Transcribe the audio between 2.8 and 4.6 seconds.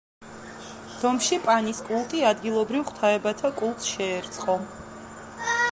ღვთაებათა კულტს შეერწყო.